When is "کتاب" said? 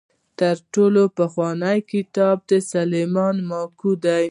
1.91-2.37